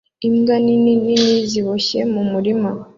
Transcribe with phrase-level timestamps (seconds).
[0.27, 2.69] Imbwa nini nini ziboshye mu murima